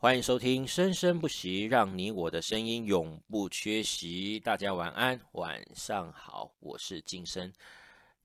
[0.00, 4.38] 欢迎收听《生生不息》，让你我的声音永不缺席。
[4.38, 7.52] 大家晚安，晚上好，我是金生，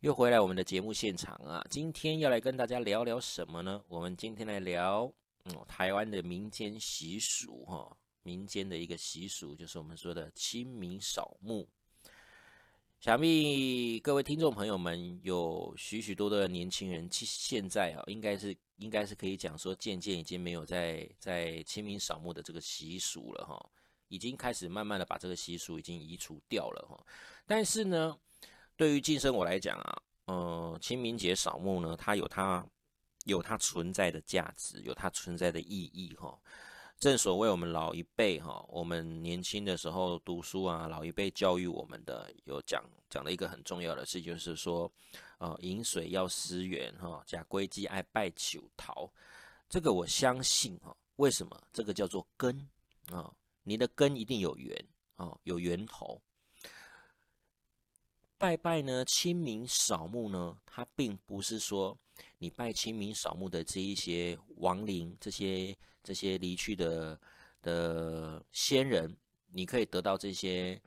[0.01, 1.65] 又回来我们的节目现场啊。
[1.71, 3.81] 今天要来跟大家聊聊什么呢？
[3.87, 5.11] 我们今天来聊，
[5.45, 11.67] 嗯，台湾的民间习俗哈，民间的一个习俗就是我们说的清明扫墓。
[13.03, 23.69] 想必各位听众朋友们有许许多多的年轻人，其现在啊，应该是应该是可以讲说，渐渐已经没有在在清明扫墓的这个习俗了哈，
[24.07, 27.05] 已经开始慢慢的把这个习俗已经移除掉了哈。
[27.45, 28.17] 但是呢，
[28.77, 32.65] 对于晋升我来讲啊，呃，清明节扫墓呢，它有它
[33.25, 36.39] 有它存在的价值，有它存在的意义哈。
[36.99, 44.89] 正所谓我们老一辈哈，我们年轻的时候读书啊，老一辈教育我们的有讲讲了一个很重要的事，就是说，
[45.37, 49.11] 呃，饮水要思源哈，假归鸡爱拜九桃，
[49.67, 50.95] 这个我相信哈。
[51.17, 51.61] 为什么？
[51.71, 52.57] 这个叫做根
[53.11, 53.31] 啊，
[53.63, 56.21] 你的根一定有源啊，有源头。
[58.43, 61.97] 拜拜呢，清明扫墓呢，它并不是说
[62.39, 65.73] 你拜清明扫墓的这一些亡灵这些。
[66.05, 67.17] 这些离去的
[67.61, 69.15] 的先人，
[69.53, 70.77] 你可以得到这些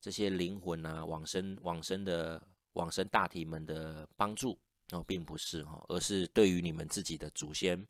[0.00, 4.58] 这些灵魂啊，往生往生的往生大体们的帮助
[4.92, 7.86] 哦，并不是哈，而是对于你们自己的祖先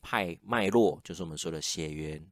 [0.00, 2.24] 派脉络，就是我们说的血缘，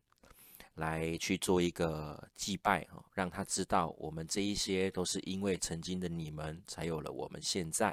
[0.76, 7.90] 来去做一个祭拜哈，让他知道我们这一些都是因为曾经的你们，才有了我们现在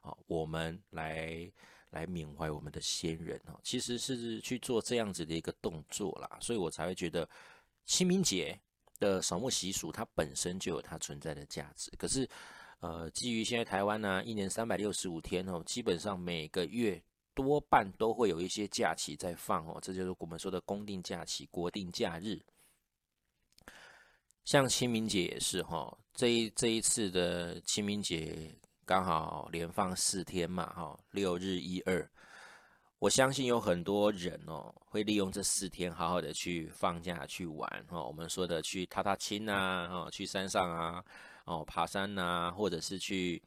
[0.00, 1.52] 啊，我们来。
[1.90, 7.26] 来缅怀我们的先人哦，其实是去做这样子的一个动作啦，所以我才会觉得
[7.86, 8.60] 清明节
[8.98, 11.90] 的扫墓习俗它本身就有它存在的价值。
[11.96, 12.28] 可是，
[12.80, 17.02] 呃，基于现在台湾呢，一年三百六十五天哦，基本上每个月
[17.36, 22.42] 多半都会有一些假期在放哦，这就是我们说的公定假期、国定假日。
[24.44, 28.50] 像清明节也是哈，这一这一次的清明节。
[28.88, 32.08] 刚好连放四天嘛，哈，六日一二，
[33.00, 41.04] 我相信有很多人哦，会利用这四天好好的去放假去玩，哈，我们说的去踏踏青啊，哦，去山上啊，
[41.46, 43.42] 哦，爬山呐，或者是去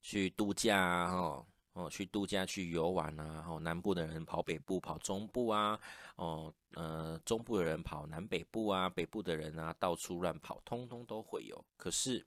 [0.00, 1.46] 去度假啊，哦，
[1.76, 5.78] 哦，去度假去游玩啊，哦，南部的人跑北部跑中部啊，
[6.16, 12.26] 哦，呃，中部的人跑南北部啊，北部的人啊到处乱跑，通通都会有，可是，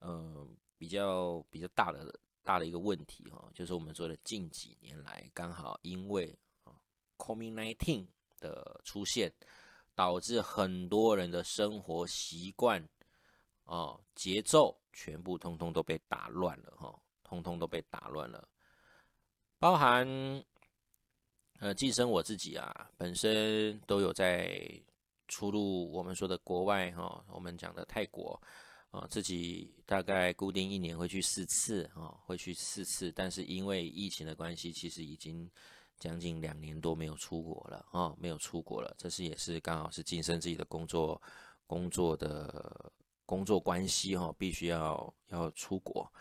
[0.00, 0.56] 嗯。
[0.80, 6.34] 比较比较大的大的一个问题哈，就是我们说的近几年来，刚好因为
[6.64, 6.72] 啊
[7.18, 8.06] ，COVID-19
[8.38, 9.30] 的出现，
[9.94, 12.82] 导致很多人的生活习惯
[13.66, 18.48] 啊节奏全部通通都被打乱了哈，通通都被打乱了，
[19.60, 20.04] 包含
[21.60, 24.60] 呃，寄生我自己啊，本身都有在
[25.28, 28.40] 出入我们说的国外哈，我们讲的泰国。
[28.90, 35.48] 啊，自己大概固定一年会去四次啊，会去四次，但是因为疫情的关系，其实已经
[35.96, 38.92] 将近两年多没有出国了啊，没有出国了。
[38.98, 41.22] 这是也是刚好是晋升自己的工作
[41.68, 42.90] 工作的
[43.24, 46.12] 工作关系哈，必须要要出国。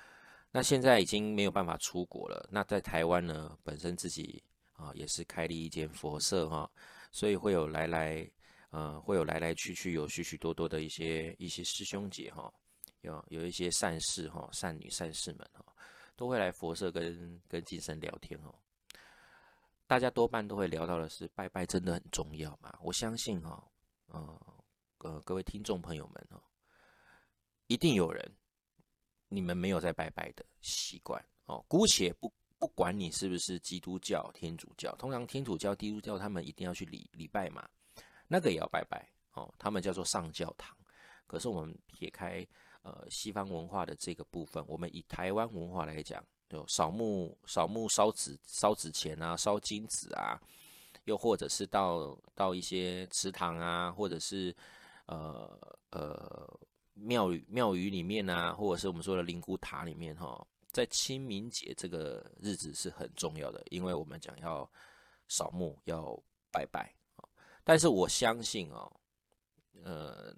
[0.51, 2.47] 那现在已经没有办法出国了。
[2.51, 4.43] 那在台湾呢，本身自己
[4.73, 6.69] 啊也是开立一间佛社哈，
[7.11, 8.29] 所以会有来来。
[8.71, 12.53] 呃，会有来来去去，有许许多多的一些一些师兄姐哈，
[13.01, 15.65] 有有一些善士哈，善女善士们哈，
[16.15, 18.53] 都会来佛社跟跟金神聊天哦。
[19.87, 22.77] 大家多半都会聊到的是拜拜真的很重要嘛？
[22.83, 23.67] 我相信哈，
[24.05, 24.39] 呃
[24.99, 26.39] 呃，各位听众朋友们哦，
[27.65, 28.31] 一定有人
[29.29, 31.63] 你们没有在拜拜的习惯哦。
[31.67, 37.67] 姑且不不管你是不是基督教、天主教，通常天主教、基督教他们一定要去礼礼拜嘛。
[38.27, 40.75] 那个也要拜拜哦，他们叫做上教堂。
[41.25, 42.45] 可是我们撇开
[42.81, 50.41] 呃西方文化的这个部分，我们以台湾文化来讲，就扫墓、扫墓、烧纸、烧纸钱啊，烧金纸啊，
[51.05, 54.55] 又或者是到到一些祠堂啊，或者是
[55.05, 56.59] 呃呃
[57.01, 64.69] 庙宇庙宇里面啊，或者是我们说的灵骨塔里面哈，在清明节这个日子是很重要的，因为我们讲要
[65.27, 66.17] 扫墓要
[66.51, 66.93] 拜拜。
[67.63, 68.91] 但是我相信哦，
[69.83, 70.33] 呃，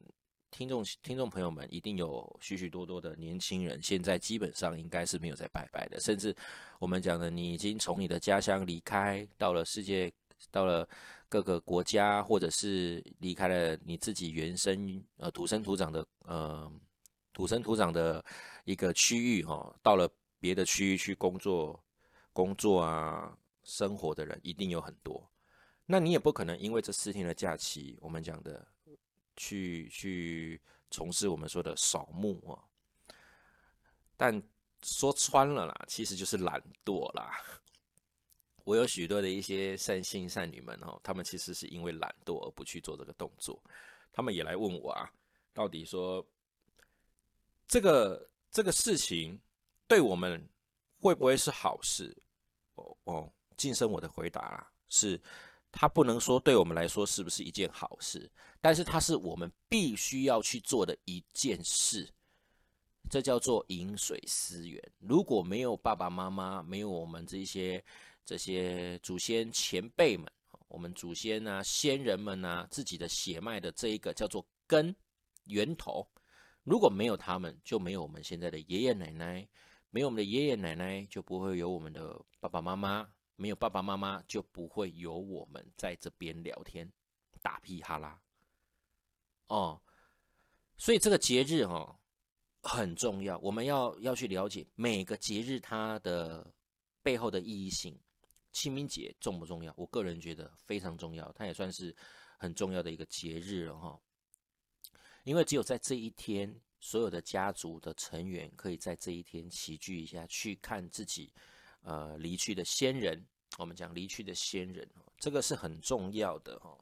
[0.50, 6.36] 听众听众朋友们一定有许许多多的年轻人，现在基本上应该是没有在拜拜的，甚至
[6.80, 10.12] 我们讲的，你已经从你的家乡离开，到了世界，
[10.52, 10.88] 到了
[11.31, 16.69] 各个国家，或者是离开了你自己原生呃土生土长的呃
[17.31, 18.22] 土生土长的
[18.66, 20.12] 一个区域哈，到了
[20.42, 21.81] 别的区域去工作、
[22.33, 23.33] 工作啊、
[23.63, 25.25] 生活的人一定有很多。
[25.86, 28.68] 那你也不可能因为这四天的假期，我们讲的
[29.38, 32.60] 去去从事我们说的扫墓啊。
[34.18, 34.44] 但
[34.84, 37.31] 说穿了啦，其实就是懒惰啦。
[38.71, 43.62] 我有许多的一些善心善女们哦，他们其实是因为懒惰而不去做这个动作。
[44.13, 45.12] 他们也来问我啊，
[45.53, 46.25] 到底说
[47.68, 49.38] 这个这个事情
[49.89, 50.41] 对我们
[51.01, 52.15] 会不会是好事？
[52.75, 55.19] 哦哦，晋升我的回答啦，是。
[55.69, 58.31] 它不能说对我们来说是不是一件好事，
[58.62, 62.09] 但是它是我们必须要去做的一件事。
[63.09, 64.81] 这叫做饮水思源。
[65.00, 67.83] 如果没有爸爸妈妈，没有我们这些
[68.31, 70.25] 这些祖先前辈们，
[70.69, 74.95] 我们祖先啊、先人们啊，自己的血脉的这一个叫做根
[75.48, 76.07] 源头，
[76.63, 79.45] 如果没有他们，就没有我们现在的爷爷奶奶，
[79.89, 83.06] 没有我们的爷爷奶奶，就不会有我们的爸爸妈妈。
[83.36, 86.89] 没有爸爸妈妈，就不会有我们在这边聊天、
[87.42, 88.18] 打屁哈啦。
[89.48, 89.81] 哦，
[90.77, 92.00] 所以这个节日哦
[92.62, 96.50] 很重要，我们要要去了解每个节日它的
[97.04, 98.00] 背后的意义性。
[98.51, 99.74] 清明节重不重要？
[99.77, 101.95] 我个人觉得非常重要，它也算是
[102.38, 104.00] 很重要的一个节日了哈。
[105.24, 111.31] 因为只有在这一天，所有的家族的成员可以在这一天齐聚一下，去看自己
[111.81, 113.24] 呃离去的先人。
[113.57, 114.89] 我们讲离去的先人，
[115.19, 116.77] 这个是很重要的哈。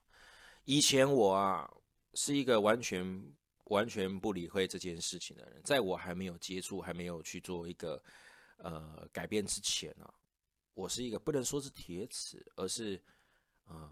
[0.66, 1.69] 以前我啊
[2.13, 3.33] 是一个完全
[3.66, 8.01] 完全不理会这件事情的人，在我还没有接触、还没有去做一个
[8.57, 10.07] 呃改变之前呢，
[10.80, 13.02] 我是一个不能说是铁齿，而是
[13.66, 13.92] 呃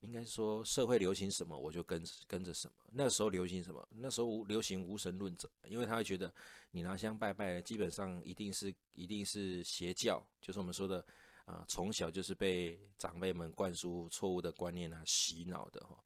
[0.00, 2.74] 应该说社会流行什么我就跟跟着什么。
[2.92, 3.88] 那时候流行什么？
[3.90, 6.32] 那时候流行无神论者，因为他会觉得
[6.70, 11.04] 你拿香拜拜，基本上一定是一定是邪教，就是我们说的。
[11.46, 15.96] 啊，从小就是被长辈们灌输错误的观念啊，洗脑的哈。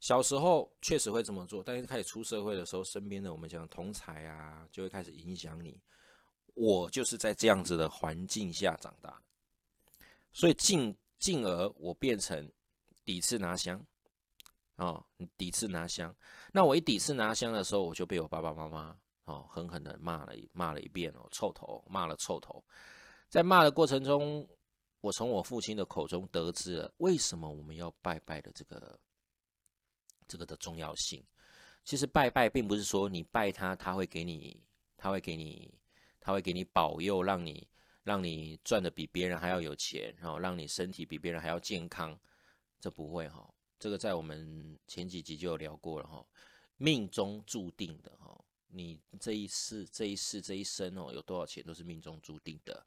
[0.00, 5.78] 小时候确实会这么做，但是开始出社会的时候，身边的我们讲同才啊，就会开始影响你。
[6.54, 9.20] 我就是在这样子的环境下长大，
[10.32, 12.50] 所以进进而我变成
[13.04, 13.84] 底次拿香
[14.76, 15.04] 哦，
[15.36, 16.14] 底次拿香。
[16.52, 22.64] 那我一底次拿香的时候，我就被我爸爸妈妈哦狠狠的骂了骂了一遍哦，臭头骂了臭头，
[23.28, 24.48] 在骂的过程中。
[25.02, 28.96] 我从我父亲的口中得知了为什么我们要拜拜的这个
[30.28, 31.20] 这个的重要性。
[31.82, 34.62] 其实拜拜并不是说你拜他，他会给你，
[34.96, 35.74] 他会给你，
[36.22, 37.68] 他会给你保佑，让你
[38.04, 42.18] 让你赚的比别人还要有钱，然后让你身体比别人还要健康。
[42.80, 46.24] 这不会哈，这个在我们前几集就有聊过了哈，
[46.76, 52.86] 命中注定的哈，你这一世这一世这一生哦，有多少钱都是命中注定的。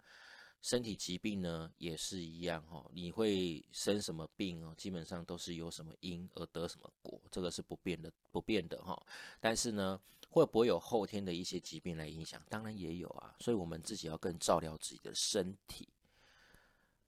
[0.66, 9.00] 身体疾病呢也是一样哈，你会生什么病哦，基本上都是有什么因而得什么果，这个是不变的，不变的哈。
[9.40, 12.42] 但是呢，会不会有后天的一些疾病来影响？
[12.50, 15.88] 当然也有啊，所以我们自己要更照料自己的身体。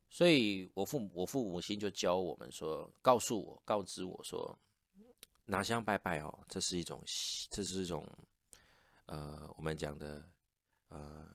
[0.08, 4.56] 所以我父母我父母亲就教我们说，告诉我，告知我说，
[5.46, 7.02] 拿香拜拜哦，这是一种，
[7.50, 8.08] 这是一种，
[9.08, 10.24] 呃，我们讲的
[10.90, 11.28] 呃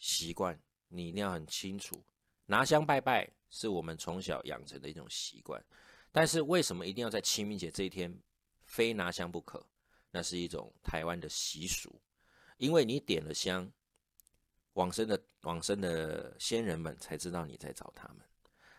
[0.00, 0.60] 习惯。
[0.88, 2.02] 你一定要很清楚，
[2.46, 5.62] 拿香拜拜是我们从小养成的一种习惯，
[6.10, 8.12] 但是为什么一定要在清明节这一天
[8.64, 9.64] 非拿香不可？
[10.10, 12.00] 那是一种台湾的习俗，
[12.56, 13.70] 因为你点了香，
[14.72, 18.18] 往生的往生的先人们才知道你在找他们，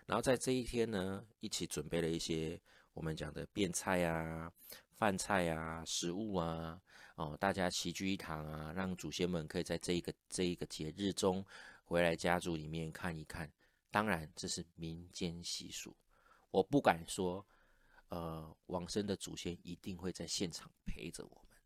[0.08, 2.60] 然后在这一天呢，一起准备了一些
[2.94, 4.52] 我们讲的便菜啊、
[4.92, 6.82] 饭菜啊、食物啊，
[7.14, 11.46] 哦，大家齐聚一堂啊，让祖先们可以在这一个这一个节日中。
[11.90, 13.52] 回来家族里面看一看，
[13.90, 15.98] 当然这是民间习俗，
[16.52, 17.44] 我不敢说，
[18.10, 21.58] 呃，往生的祖先一定会在现场陪着我们。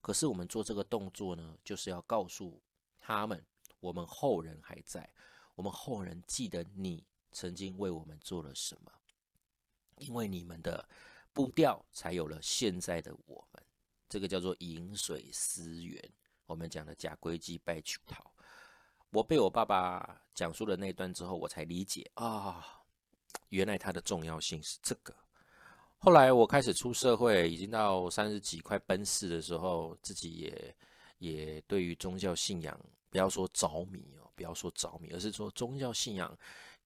[0.00, 2.62] 可是我们做这个动作呢，就是要告诉
[3.00, 3.44] 他们，
[3.80, 5.12] 我们后人还在，
[5.56, 8.92] 我们后人记得你曾经为我们做了什么，
[9.96, 10.88] 因为你们的
[11.32, 13.60] 步调才有了现在的我们。
[14.08, 16.00] 这个叫做饮水思源，
[16.46, 18.31] 我们讲的假龟鸡拜求桃。
[19.12, 22.64] 我被我爸爸讲述了那段之后，我才理解啊，
[23.50, 25.14] 原来它的重要性是这个。
[25.98, 30.76] 后来我开始出社会，已经到三十几快奔四的时候，自己也
[31.18, 36.34] 也对于宗教信仰，不要说着迷哦，不要说着迷，而是说宗教信仰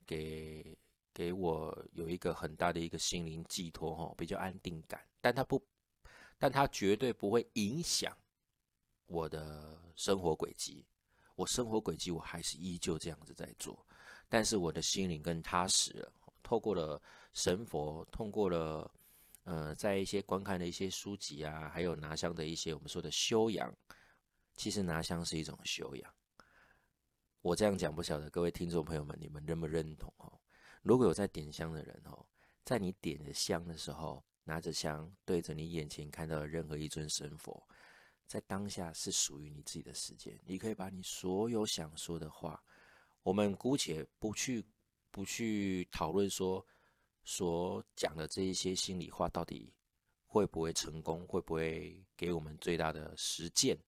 [0.04, 0.76] 给
[1.14, 5.00] 给我有一个很大的一个心灵寄托哈，比较安定感。
[5.21, 5.64] 但它不，
[6.38, 8.12] 但它绝对不会影响
[9.06, 10.85] 我的生活轨迹。
[11.37, 13.87] 我生活轨迹我还是依旧这样子在做，
[14.28, 16.12] 但是我的心灵更踏实了，
[16.43, 17.00] 透过了
[17.35, 18.90] 神佛，通过了
[19.45, 23.73] 呃，在一些观看的一些书籍啊，还有拿香的一些我们说的修养，
[24.57, 26.14] 其实拿香是一种修养。
[27.43, 30.40] 我这样讲不晓得各位听众朋友们，你们认不认同哦？
[30.83, 32.26] 如果有在点香的人哦，
[32.64, 37.62] 在你点着香的时候，拿着香对着你眼前看到的任何一尊神佛，
[38.26, 42.62] 在当下是属于你自己的时间，你可以把你所有想说的话，
[43.23, 44.64] 我们姑且不去
[45.11, 46.66] 不去讨论说
[47.25, 49.73] 所讲的这一些心里话到底
[50.26, 53.78] 会不会成功，会不会给我们最大的实践，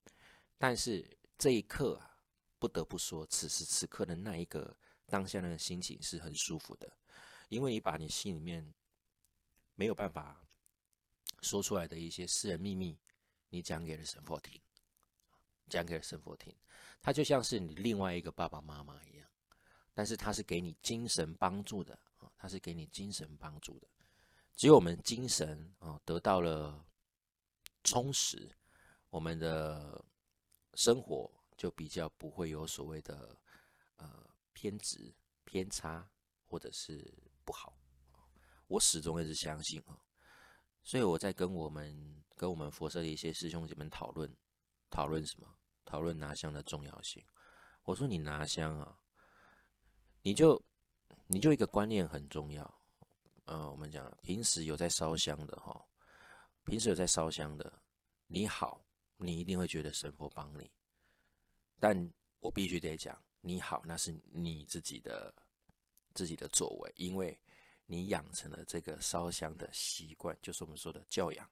[0.56, 1.04] 但是
[1.36, 2.14] 这一刻啊。
[2.60, 4.76] 不得不说，此时此刻的那一个
[5.06, 6.92] 当下的心情是很舒服的，
[7.48, 8.74] 因为你把你心里面
[9.76, 10.44] 没有办法
[11.40, 12.98] 说出来的一些私人秘密，
[13.48, 14.60] 你讲给了神佛听，
[15.68, 16.54] 讲给了神佛听，
[17.00, 19.28] 他就像是你另外一个爸爸妈妈一样，
[19.94, 23.88] 但是他是给你精神帮助的啊，他是给你精神帮助的。
[24.54, 26.84] 只有我们精神啊得到了
[27.84, 28.56] 充实，
[29.10, 30.04] 我们的
[30.74, 31.30] 生活。
[31.58, 33.36] 就比较不会有所谓的
[33.96, 35.12] 呃偏执、
[35.42, 36.08] 偏差
[36.44, 37.12] 或者是
[37.44, 37.76] 不好，
[38.68, 39.98] 我始终也是相信啊，
[40.88, 44.34] 所以我在跟我们跟我们佛社的一些师兄姐妹讨论
[44.88, 45.46] 讨论什么？
[45.84, 47.22] 讨论拿香的重要性。
[47.82, 48.98] 我说你拿香啊，
[50.22, 50.58] 你就
[51.26, 52.80] 你就一个观念很重要，
[53.44, 55.78] 呃，我们讲平时有在烧香的哈，
[56.64, 57.70] 平时有在烧香的，
[58.26, 58.82] 你好，
[59.18, 60.70] 你一定会觉得神佛帮你。
[61.78, 61.94] 但
[62.40, 65.34] 我必须得讲，你好，那是你自己的
[66.14, 67.38] 自己的作为，因为
[67.90, 71.50] 你养成了这个烧香的习惯，就是我们说的教养。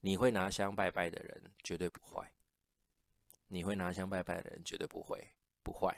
[0.00, 2.30] 你会拿香拜拜的人绝对不坏，
[3.48, 5.26] 你会拿香拜拜的人绝对不会
[5.62, 5.96] 不坏，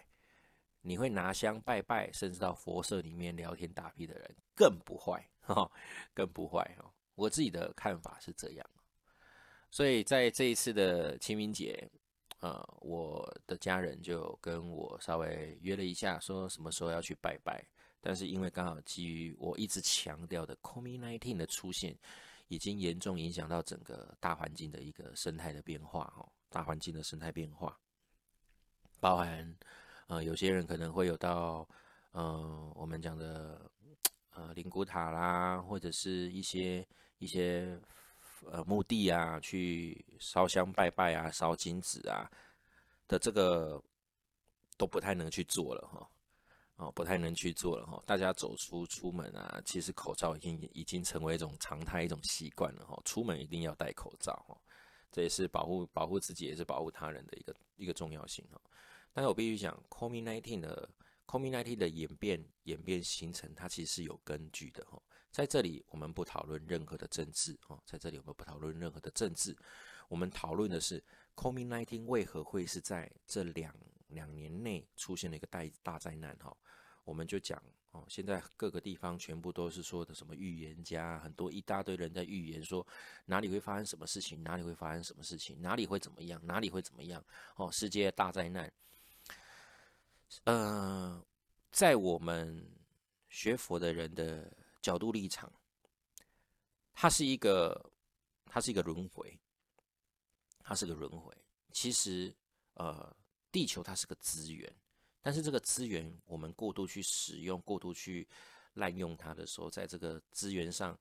[0.82, 5.68] 你会拿香拜拜，甚至到佛社里面聊天打屁的人更不坏，哈，
[6.14, 6.92] 更不坏哦。
[7.14, 8.70] 我自己的看法是这样，
[9.70, 11.90] 所以在这一次的清明节。
[12.40, 17.66] 呃，我的家人就跟我稍微约了一下，说什么时候要去拜拜。
[18.06, 21.92] 但是因为刚好基于我一直强调的 COVID-19 的出现，
[22.46, 27.76] 已经严重影响到整个大环境的一个生态的变化，哦，大环境的生态变化，
[29.00, 29.56] 包含
[30.06, 31.68] 呃，有些人可能会有到，
[32.12, 33.68] 呃，我们讲的
[34.30, 36.86] 呃灵骨塔啦，或者是一些
[37.18, 37.76] 一些。
[38.52, 42.30] 呃，墓地啊，去烧香拜拜啊，烧金纸啊
[43.08, 43.82] 的这个
[44.76, 46.08] 都不太能去做了哈，
[46.87, 48.00] 哦，不太能去做了哈。
[48.07, 52.97] 大家走出出门啊，其实口罩已经已经成为一种常态，一种习惯了哈。
[53.05, 54.57] 出门一定要戴口罩哈，
[55.11, 58.61] 这也是保护保护自己，也是保护他人的一个一个重要性哈。
[59.12, 60.88] 但是我必须讲，COVID-19 的
[61.26, 65.02] COVID-19 的演变演变形成，它其实是有根据的哈。
[65.33, 67.83] 在这里，我们不讨论任何的政治哦。
[67.85, 69.57] 在这里，我们不讨论任何的政治，
[70.09, 71.02] 我们讨论的是
[71.35, 73.75] COVID-19 为何会是在这两
[74.08, 76.56] 两年内出现了一个大大灾难哈。
[77.04, 82.86] 我们就讲哦，现在各个地方全部都是说的什么预言家，很多一大堆人在预言说
[83.25, 87.25] 哪里会发生什么事情，哪里会发生什么事情，哪里会怎么样，哪里会怎么样
[87.56, 88.72] 哦，世界大灾难。
[90.44, 91.25] 呃，
[91.70, 92.68] 在我们
[93.28, 94.52] 学佛的人的。
[94.82, 95.52] 角度立场，
[96.94, 97.90] 它是一个，
[98.44, 99.36] 它是一个轮回，
[100.60, 101.36] 它是个轮回。
[101.72, 102.32] 其实，
[102.75, 103.16] 呃，
[103.56, 104.70] 地球它是个资源，
[105.22, 108.28] 但是这个资源我们过度去使用、过度去
[108.75, 110.98] 滥用它的时候，在这个资源上，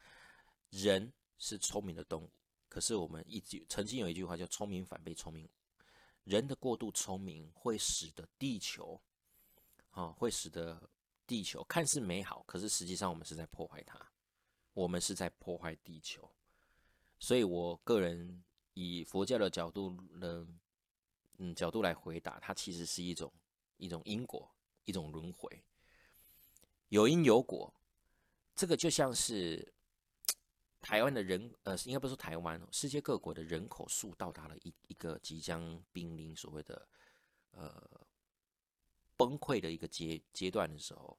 [0.70, 2.32] 人是聪明的动物，
[2.70, 5.50] 可是我们一句曾经有一句话叫“聪明反被聪明误”，
[6.24, 9.02] 人的过度聪明会使得地球，
[9.90, 10.90] 啊，会使得。
[11.28, 14.00] 地球看似美好，可是实际上我们是在破坏它，
[14.74, 16.32] 我们是在破坏地球。
[17.20, 18.44] 所以我个人
[18.76, 20.48] 以佛教的角度呢，
[21.38, 23.32] 嗯，角度来回答，它其实是一种
[23.78, 24.50] 一种因果，
[24.86, 25.64] 一种轮回，
[26.90, 27.74] 有因有果。
[28.56, 29.74] 这个就像是
[30.82, 36.88] 台湾的人，呃，应该不是台湾，世界各国的人口数到达了一一个即将濒临所谓的，
[37.52, 38.08] 呃。
[39.18, 41.18] 崩溃的一个阶阶段的时候，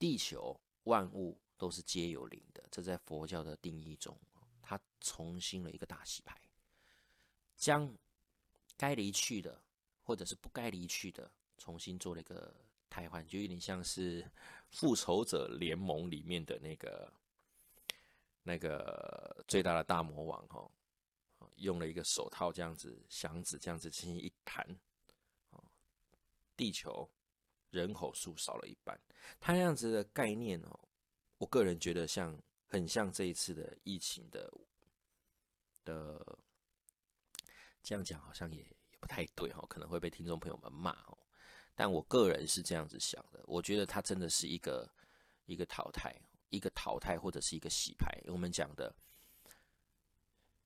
[0.00, 2.66] 地球万物都是皆有灵的。
[2.72, 4.18] 这在佛教的定义中，
[4.60, 6.36] 它重新了一个大洗牌，
[7.54, 7.96] 将
[8.80, 9.60] 该离去的
[10.02, 12.50] 或者是不该离去的重新做了一个
[12.88, 14.26] 替换，就有点像是
[14.70, 17.12] 复仇者联盟里面的那个
[18.42, 20.66] 那个最大的大魔王哈，
[21.56, 24.66] 用了一个手套这样子，响指这样子轻轻一弹。
[26.56, 27.08] 地球
[27.70, 28.98] 人口数少了一半。
[29.38, 30.80] 它那样子的概念哦，
[31.36, 34.52] 我个人觉得像很像这一次的疫情的
[35.84, 36.38] 的，
[37.82, 41.18] 这样讲好像也也不太对哈，可能会被听众朋友们骂哦。
[41.74, 44.88] 但我个人是这样子想的，我觉得它真的是一个
[45.46, 46.14] 一个淘汰，
[46.50, 48.06] 一个淘汰或者是一个洗牌。
[48.26, 48.94] 我们讲的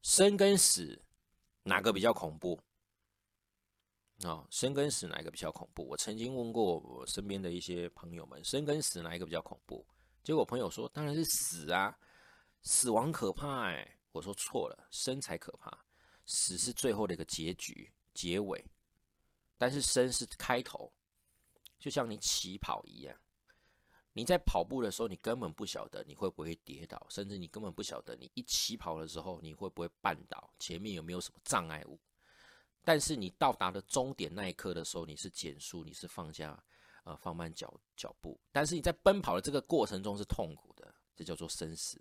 [0.02, 1.00] 生跟死
[1.62, 2.60] 哪个比较恐怖？
[4.24, 5.86] 啊，生跟死哪一个比较恐怖？
[5.86, 9.86] 我曾经问过我身边的一些朋友们，生跟死哪一个比较恐怖？
[10.22, 11.96] 结果朋友说，当然是死啊，
[12.62, 13.98] 死亡可怕哎。
[14.12, 15.84] 我说错了，生才可怕，
[16.26, 18.64] 死是最后的一个结局、结尾，
[19.58, 20.92] 但是生是开头，
[21.78, 23.16] 就像你起跑一样，
[24.12, 31.98] 你在跑步的时候，你根本不晓得你会不会跌倒，甚至你根本不晓得你一起跑的时候你会不会绊倒，前面有没有什么障碍物。
[32.84, 36.62] 但是你到达的终点那一刻的时候，你是减速，你是放下，
[37.04, 38.38] 呃，放慢脚脚步。
[38.52, 42.00] 但是你在奔跑的这个过程中是痛苦的，这叫做生死。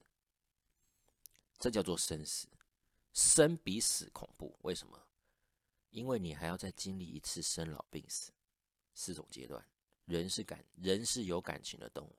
[1.60, 2.50] 这叫做生死，
[3.13, 4.58] 生比死恐怖。
[4.63, 5.00] 为什么？
[5.91, 8.32] 因为你还要再经历一次生老病死
[8.93, 9.63] 四种阶段。
[10.05, 12.15] 人是感，人是有感情的动物，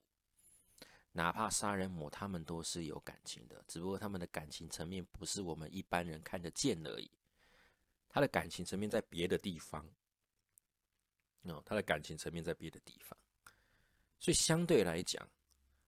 [1.13, 7.11] 哪怕杀人魔，他们都是有感情的，只不过他们的感情层面不是我们一般人看得见而已。
[8.09, 9.87] 他的感情层面在别的地方，
[11.43, 13.19] 哦，他的感情层面在别的地方，
[14.19, 15.29] 所以相对来讲，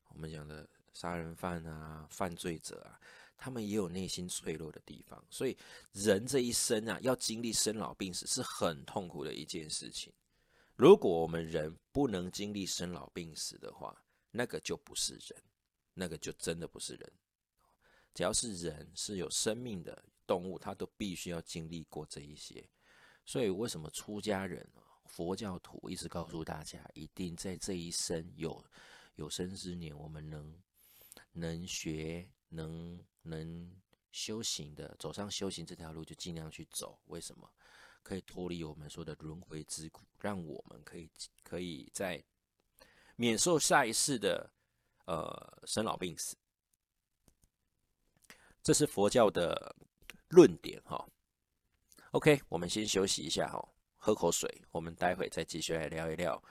[0.09, 3.01] 我们讲的杀人犯啊、犯罪者啊，
[3.37, 5.25] 他们也有内心脆弱的地方。
[5.31, 5.57] 所以
[5.93, 10.13] 人这一生啊，要经历生老病死是很痛苦的一件事情。
[10.75, 13.97] 如果我们人不能经历生老病死的话，
[14.31, 15.43] 那个就不是人，
[15.95, 17.13] 那个就真的不是人。
[18.15, 20.05] 只要是人是有生命的。
[20.29, 22.69] 动物它都必须要经历过这一些，
[23.25, 24.69] 所以为什么出家人、
[25.05, 28.61] 佛教徒一直告诉大家，一定在这一生有
[29.15, 30.53] 有生之年，我们能
[31.31, 33.71] 能学、能能
[34.13, 36.99] 修行的，走上修行这条路就尽量去走。
[37.07, 37.51] 为什么？
[38.03, 41.11] 可以脱离我们说的轮回之苦，让我们可以
[41.43, 42.23] 可以在
[43.17, 44.51] 免受下一世的
[45.07, 46.37] 呃生老病死。
[48.63, 49.77] 这是佛教的。
[50.31, 51.09] 论点哈
[52.11, 53.65] ，OK，我们先休息一下哈，
[53.97, 56.43] 喝口水，我们待会再继续来聊一聊，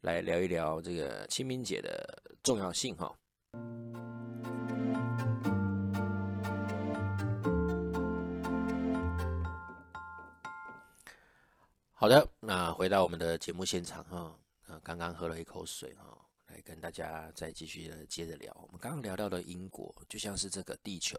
[0.00, 3.16] 来聊一聊这个清明节的重要性哈。
[12.02, 14.36] 好的，那回到我们的节目现场哈，
[14.66, 16.18] 呃，刚刚喝了一口水哈。
[16.48, 18.52] 来跟大家再继续的接着聊。
[18.60, 21.16] 我们刚刚聊到的因果，就像是这个地球，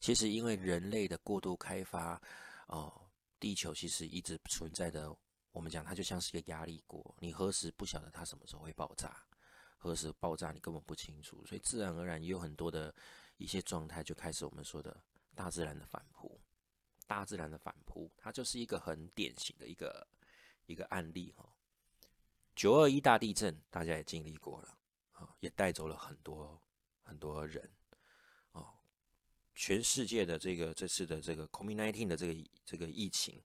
[0.00, 2.20] 其实因为人类的过度开发，
[2.66, 2.92] 哦，
[3.40, 5.16] 地球其实一直存在的。
[5.50, 9.16] 我们讲它就像是一个压力锅，你何时不晓得它什么时候会爆炸，
[9.78, 12.94] 何时爆炸你根本不清楚，所以自然而然也有很多的
[13.38, 14.94] 一些状态就开始我们说的
[15.34, 16.38] 大自然的反扑。
[17.06, 20.06] 大自然的反扑，它就是一个很典型的一个
[20.68, 21.44] 一个案例哈。
[22.54, 24.78] 九二一大地震，大家也经历过了，
[25.12, 26.60] 啊，也带走了很多
[27.02, 27.72] 很多人，
[28.50, 28.74] 哦，
[29.54, 33.40] 全世界的这个这次的这个 COVID-19 的这个这个疫情，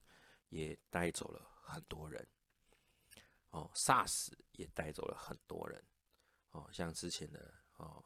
[0.49, 2.27] 也带走了很多人，
[3.51, 5.83] 哦，SARS 也带走了很多人，
[6.49, 8.03] 哦，像之前的哦，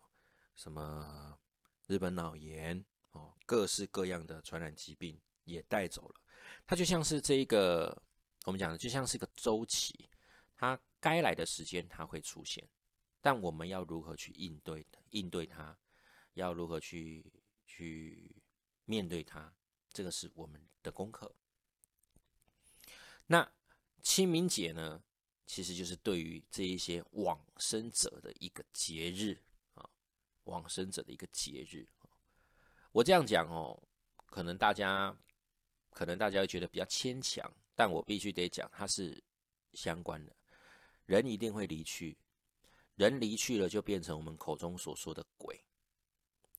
[0.57, 1.39] 什么
[1.87, 6.21] 日本脑炎，哦，各式各样的传染疾病也带走了，
[6.65, 8.03] 它就像是这一个
[8.47, 10.09] 我们讲的，就像是一个周期，
[10.55, 10.79] 它。
[10.99, 12.67] 该来的时间它会出现，
[13.21, 15.77] 但我们要如何去应对应对它，
[16.33, 17.31] 要如何去
[17.67, 18.35] 去
[18.85, 19.53] 面对它，
[19.93, 21.31] 这个是我们的功课。
[23.27, 23.47] 那
[24.01, 25.01] 清明节呢，
[25.45, 29.39] 其实就是对于这一些往生者的一个节日
[29.75, 29.87] 啊，
[30.45, 31.87] 往生者的一个节日。
[32.91, 33.81] 我这样讲哦，
[34.25, 35.15] 可能大家
[35.91, 39.23] 可能大家会觉得比较牵强，但我必须得讲，它是
[39.73, 40.35] 相关的。
[41.05, 42.17] 人一定会离去，
[42.95, 45.63] 人离去了就变成我们口中所说的鬼，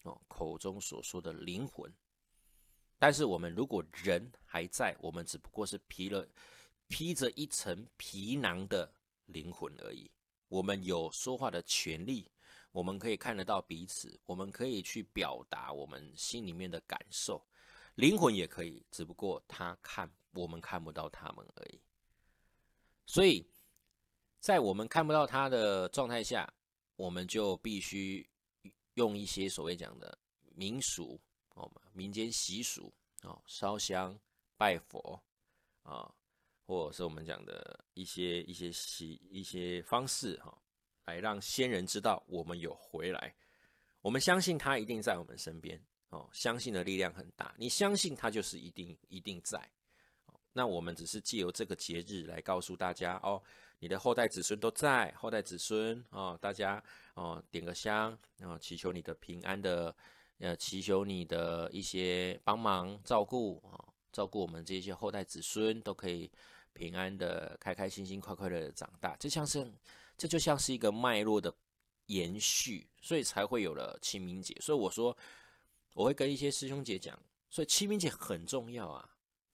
[0.05, 1.93] 哦，口中所说的灵魂。
[3.01, 6.25] 但是我们如果人还在，我们只不过是披了
[6.87, 8.89] 披着一层皮囊的
[9.27, 10.09] 灵魂而已。
[10.47, 12.31] 我们有说话的权利，
[12.71, 17.45] 我们可以看得到彼此，我们可以去表达我们心里面的感受。
[17.97, 20.09] 灵魂也可以，只不过他看
[20.41, 21.81] 我们看不到他们而已。
[23.07, 23.47] 所以。
[24.41, 26.49] 在我们看不到他的状态下，
[26.95, 28.25] 我们就必须
[28.95, 30.17] 用一些所谓讲的
[30.55, 31.21] 民俗
[31.55, 34.17] 哦，民间习俗哦，烧香
[34.57, 35.21] 拜佛
[35.83, 36.15] 啊，
[36.65, 40.57] 或者是我们讲的一些一些习一些方式哈，
[41.07, 43.35] 来让先人知道我们有回来。
[44.01, 47.53] 我们相信他一定在我们身边哦，相信的力量很大。
[47.59, 49.61] 你相信他就是一定一定在。
[50.59, 53.41] 那我们只是借由这个节日来告诉大家哦，
[53.79, 56.83] 你的后代子孙都在，后代子孙哦，大家
[57.15, 59.95] 哦点个香，然后祈求你的平安的，
[60.39, 63.79] 呃，祈求你的一些帮忙照顾啊，
[64.11, 66.29] 照顾我们这些后代子孙都可以
[66.73, 69.15] 平安的、开开心心、快快乐的长大。
[69.21, 69.65] 这像是，
[70.17, 71.55] 这就像是一个脉络的
[72.07, 74.57] 延续，所以才会有了清明节。
[74.61, 75.17] 所以我说，
[75.95, 77.17] 我会跟一些师兄姐讲，
[77.49, 79.09] 所以清明节很重要啊。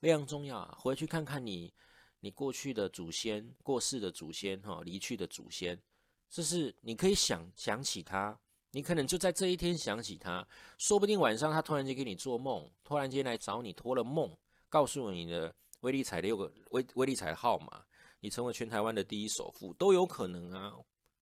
[0.05, 0.77] 非常重要啊！
[0.79, 1.73] 回去看看你，
[2.21, 5.81] 你过去的祖先、过世的祖先、哈离去的祖先，
[6.29, 8.39] 这是你可以想想起他，
[8.73, 14.31] 你可能就在这一天想起他，说不定晚上他突然间给你做梦，突然间来找你托了梦，
[14.69, 17.83] 告诉你的威力彩六个威威力彩号码，
[18.21, 20.77] 你成为全台湾的第一首富都有可能啊，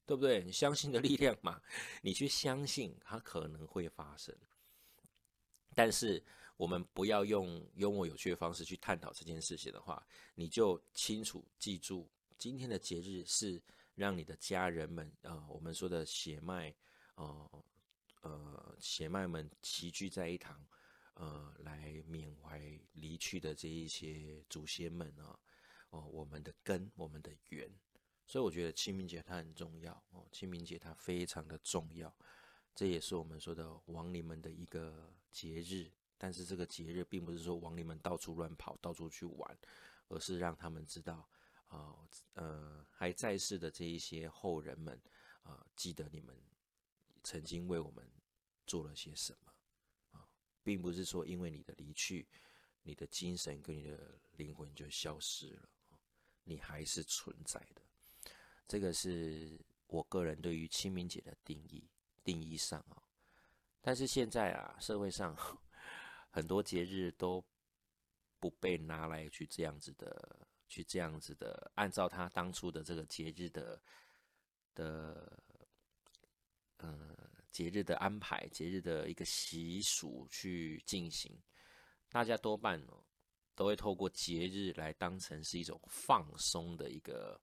[0.05, 0.43] 对不对？
[0.43, 1.61] 你相信的力量嘛，
[2.01, 4.35] 你去相信它可能会发生，
[5.73, 6.21] 但是。
[6.63, 10.01] 我们不要用幽默有趣的方式去探讨这件事情的话，
[10.37, 13.61] 你就清楚记住，今天的节日是
[13.97, 16.73] 让你的家人们啊，我们说的血脉
[17.17, 17.51] 啊，
[18.21, 20.65] 呃，血脉们齐聚在一堂，
[21.15, 22.61] 呃，来缅怀
[22.93, 25.37] 离去的这一些祖先们啊，
[25.91, 27.69] 哦，我们的根，我们的源。
[28.25, 32.17] 所以我觉得清明节它很重要哦，清明节它非常的重要，
[32.73, 35.91] 这也是我们说的亡灵们的一个节日。
[36.23, 39.59] 但是这个节日并不是说亡灵们到处乱跑、到处去玩，
[40.07, 41.29] 而是让他们知道，
[41.67, 41.97] 啊，
[42.35, 44.97] 呃，还在世的这一些后人们，
[45.43, 46.41] 啊，记得你们
[47.25, 48.09] 曾经为我们
[48.69, 49.53] 做了些什么，
[50.13, 50.29] 啊，
[50.63, 52.29] 并不是说因为你的离去，
[52.85, 55.69] 你的精神跟你的灵魂就消失了，
[56.45, 57.83] 你还是存在的。
[58.69, 61.91] 这个是我个人对于清明节的定义，
[62.23, 63.03] 定义上啊。
[63.81, 65.37] 但是现在啊，社会上。
[66.35, 67.45] 很多节日都
[68.41, 73.79] 不被拿来去这样子的，去这样子的，按照他当初的这个节日的
[74.75, 75.43] 的，
[76.79, 77.15] 呃，
[77.51, 81.39] 节日的安排，节日的一个习俗去进行。
[82.09, 83.05] 大家多半哦，
[83.55, 87.39] 都会透过节日来当成是一种放松的一个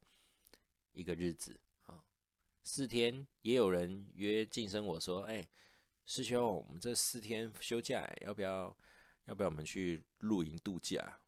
[0.93, 2.04] 一个日子啊。
[2.63, 5.47] 四天，也有人约晋升我说，哎。
[6.12, 8.76] 师兄，我们这四天休假，要不要？
[9.26, 11.19] 要不要我们去露营度假？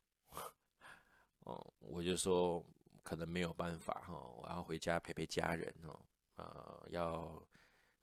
[1.42, 2.66] 哦，我就说
[3.04, 6.00] 可能没有办法哈，我要回家陪陪家人哦，
[6.38, 7.48] 呃，要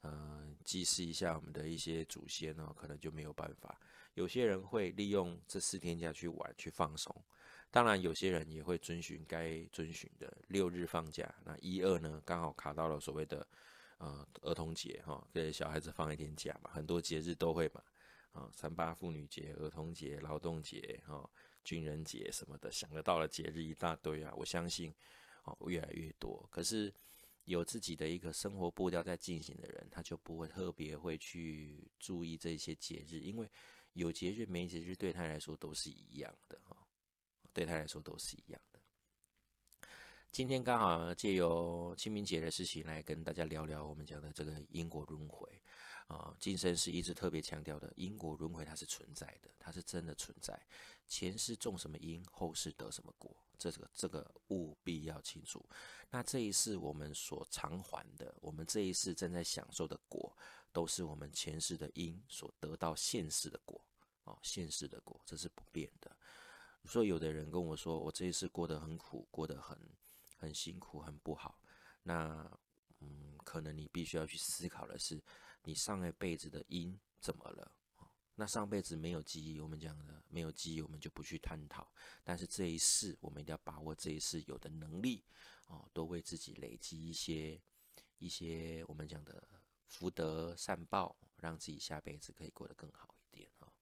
[0.03, 3.77] 嗯祭祀一下我们的一些祖先哦，可能就没有办法。
[4.15, 7.13] 有些人会利用这四天假去玩去放松，
[7.73, 11.35] 当然有些人也会遵循该遵循的六日放假。
[11.45, 13.45] 那一二呢，刚好卡到了所谓的。
[13.99, 17.83] 啊，儿童节哈，给小孩子放一天假嘛，很多节日都会嘛，
[18.33, 21.29] 啊，三八妇女节、儿童节、劳动节、哈，
[21.65, 24.33] 军人节什么的，想得到的节日一大堆啊。
[24.37, 24.95] 我相信，
[25.43, 26.49] 哦，越来越多。
[26.51, 26.95] 可是
[27.45, 33.51] 有自己的一个生活步调在进行的人，他就不会特别会去注意这些节日，因为
[33.95, 36.77] 有节日没节日对他来说都是一样的哈，
[37.53, 38.61] 对他来说都是一样。
[40.31, 45.49] 今天刚好借由清明节的事情来跟大家聊聊我们讲的这个因果轮回
[46.07, 50.59] 啊，今生是一直特别强调的因果轮回，它是存在的，它是真的存在。
[51.09, 55.65] 前世种什么因，后世得什么果，这个这个务必要清楚。
[56.11, 60.37] 那这一世我们所偿还的，我们这一世正在享受的果，
[60.73, 63.81] 都是我们前世的因所得到现世的果
[64.25, 66.17] 哦，现世的果这是不变的。
[66.85, 69.77] 所以有的人跟我说，我这一世过得很苦，过得很。
[70.39, 71.61] 很辛苦，很不好。
[72.03, 72.51] 那，
[73.01, 75.23] 嗯，可能你必须要去思考的是，
[75.65, 77.73] 你上一辈子的因怎么了？
[78.41, 81.93] 那上辈子没有记忆，我们讲的没有记忆，我们就不去探讨。
[82.23, 85.25] 但是这一世，我们一定要把握这一世有的能力，
[85.67, 87.61] 哦，多为自己累积一些
[88.19, 89.49] 一些我们讲的
[89.89, 93.73] 福德善报，让自己下辈子可以过得更好一点哦。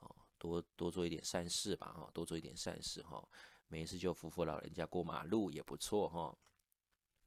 [0.00, 3.26] 哦，多多做一点善事吧，哈，多做一点善事，哈。
[3.72, 6.36] 没事就扶扶老人家过马路也不错哈。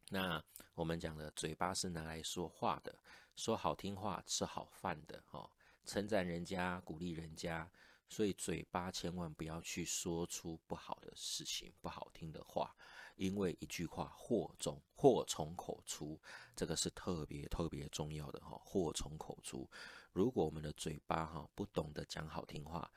[0.09, 0.43] 那
[0.75, 2.95] 我们讲的嘴巴是拿来说话的，
[3.35, 5.49] 说好听话、吃好饭的哈，
[5.85, 7.67] 称赞人家、鼓励人家，
[8.07, 12.75] 所以嘴巴千万不要去说出不好的事情、不好听的话，
[13.15, 16.21] 因为一句话祸中祸从口出，
[16.55, 18.61] 这个是特别特别重要的哈。
[18.63, 19.67] 祸从口出，
[20.13, 22.91] 如果我们的嘴巴哈不懂得讲好听话，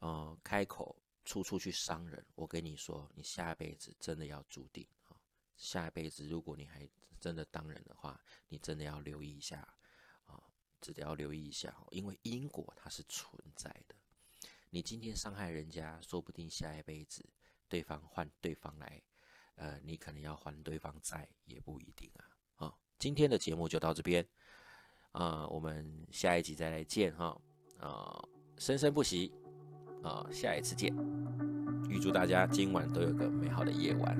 [0.00, 0.96] 呃，开口。
[1.24, 5.16] 处处去伤人，我跟你说，你下一辈子真的要注定啊！
[5.56, 6.88] 下一辈子如果你还
[7.20, 9.60] 真的当人的话，你真的要留意一下
[10.26, 10.42] 啊，
[10.80, 13.94] 真的要留意一下，因为因果它是存在的。
[14.70, 17.24] 你今天伤害人家，说不定下一辈子
[17.68, 19.00] 对方换对方来，
[19.54, 22.26] 呃，你可能要还对方债也不一定啊。
[22.54, 24.26] 好，今天的节目就到这边，
[25.12, 27.40] 啊，我们下一集再来见哈，
[27.78, 29.32] 啊，生生不息。
[30.02, 30.92] 啊，下一次见！
[31.88, 34.16] 预祝大家今晚都有个美好的夜晚。